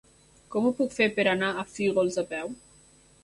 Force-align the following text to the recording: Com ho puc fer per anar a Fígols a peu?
Com 0.55 0.69
ho 0.69 0.71
puc 0.79 0.95
fer 0.95 1.07
per 1.19 1.25
anar 1.33 1.51
a 1.53 1.67
Fígols 1.73 2.17
a 2.25 2.27
peu? 2.35 2.51